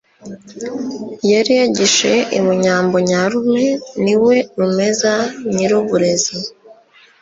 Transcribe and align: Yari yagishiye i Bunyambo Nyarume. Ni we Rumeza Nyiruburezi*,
Yari 1.31 1.51
yagishiye 1.61 2.19
i 2.37 2.39
Bunyambo 2.43 2.95
Nyarume. 3.09 3.65
Ni 4.03 4.15
we 4.23 4.35
Rumeza 4.59 5.13
Nyiruburezi*, 5.53 6.35